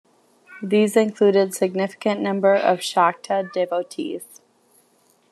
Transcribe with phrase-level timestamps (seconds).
[0.63, 4.41] These included significant number of Shakta devotees.